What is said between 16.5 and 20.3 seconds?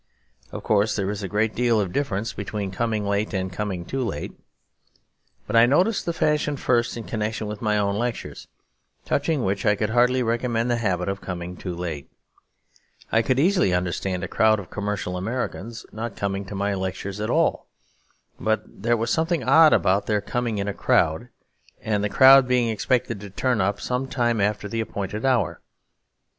my lectures at all; but there was something odd about their